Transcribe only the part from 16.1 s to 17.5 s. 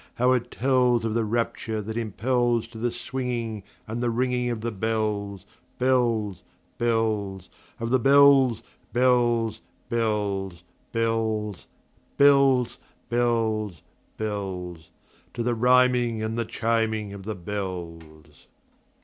and the chiming of the